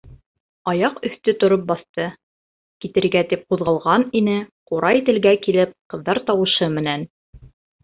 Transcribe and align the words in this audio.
Аяҡ 0.69 0.95
өҫтө 1.09 1.35
тороп 1.43 1.67
баҫты, 1.71 2.07
китергә 2.85 3.23
тип 3.35 3.45
ҡуҙғалған 3.55 4.07
ине, 4.23 4.39
ҡурай 4.73 5.05
телгә 5.13 5.37
килеп, 5.47 5.79
ҡыҙҙар 5.95 6.25
тауышы 6.33 6.75
менән: 6.81 7.09